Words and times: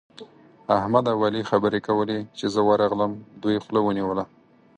احمد 0.77 1.05
او 1.11 1.17
علي 1.27 1.41
خبرې 1.49 1.79
کولې؛ 1.87 2.19
چې 2.37 2.45
زه 2.53 2.61
ورغلم، 2.69 3.11
دوی 3.41 3.57
خوله 3.63 3.79
ونيوله. 3.83 4.23